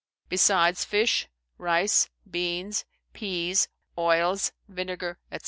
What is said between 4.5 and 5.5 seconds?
vinegar, &c.